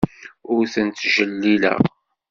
Ur 0.53 0.63
tent-ttjellileɣ. 0.73 1.79